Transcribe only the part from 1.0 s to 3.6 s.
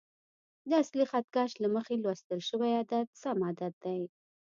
خط کش له مخې لوستل شوی عدد سم